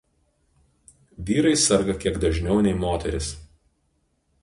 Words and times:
Vyrai 1.27 1.53
serga 1.65 1.97
kiek 2.05 2.19
dažniau 2.25 2.59
nei 2.65 2.75
moterys. 2.85 3.33